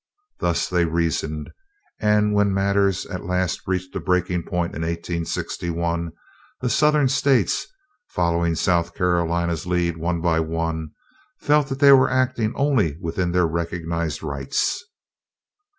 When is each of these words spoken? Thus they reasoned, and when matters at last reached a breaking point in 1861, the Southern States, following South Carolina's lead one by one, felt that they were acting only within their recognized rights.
Thus 0.39 0.67
they 0.67 0.85
reasoned, 0.85 1.51
and 1.99 2.33
when 2.33 2.51
matters 2.51 3.05
at 3.05 3.23
last 3.25 3.61
reached 3.67 3.95
a 3.95 3.99
breaking 3.99 4.41
point 4.45 4.73
in 4.75 4.81
1861, 4.81 6.11
the 6.59 6.71
Southern 6.71 7.07
States, 7.07 7.67
following 8.07 8.55
South 8.55 8.95
Carolina's 8.95 9.67
lead 9.67 9.97
one 9.97 10.19
by 10.19 10.39
one, 10.39 10.89
felt 11.37 11.67
that 11.67 11.77
they 11.77 11.91
were 11.91 12.09
acting 12.09 12.51
only 12.55 12.97
within 12.99 13.31
their 13.31 13.45
recognized 13.45 14.23
rights. 14.23 14.83